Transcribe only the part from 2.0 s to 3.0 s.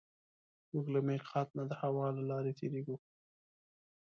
له لارې تېرېږو.